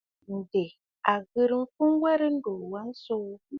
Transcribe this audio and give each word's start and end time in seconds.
Ǹdè 0.37 0.65
a 1.11 1.13
ghɨrə 1.29 1.57
mfu 1.63 1.85
werə 2.01 2.27
ndùuu 2.35 2.63
wa 2.71 2.81
nsoo. 2.89 3.33